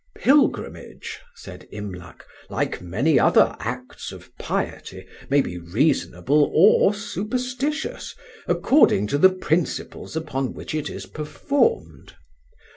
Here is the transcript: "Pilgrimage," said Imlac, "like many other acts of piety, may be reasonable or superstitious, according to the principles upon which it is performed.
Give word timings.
"Pilgrimage," 0.17 1.19
said 1.35 1.67
Imlac, 1.71 2.25
"like 2.49 2.81
many 2.81 3.19
other 3.19 3.55
acts 3.59 4.11
of 4.11 4.35
piety, 4.39 5.05
may 5.29 5.41
be 5.41 5.59
reasonable 5.59 6.51
or 6.55 6.91
superstitious, 6.91 8.15
according 8.47 9.05
to 9.05 9.19
the 9.19 9.29
principles 9.29 10.15
upon 10.15 10.53
which 10.55 10.73
it 10.73 10.89
is 10.89 11.05
performed. 11.05 12.15